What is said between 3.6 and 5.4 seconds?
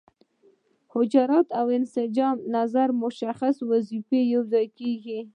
وظیفې یوځای کیږي.